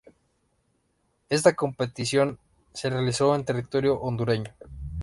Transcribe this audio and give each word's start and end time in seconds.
Esta 1.29 1.53
competición 1.53 2.39
se 2.73 2.89
realizó 2.89 3.35
en 3.35 3.45
territorio 3.45 3.99
hondureño. 4.01 4.51